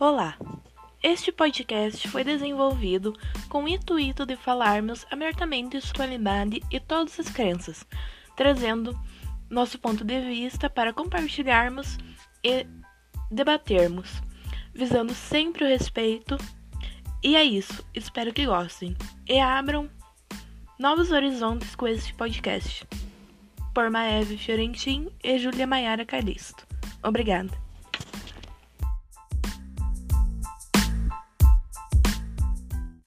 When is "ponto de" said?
9.76-10.20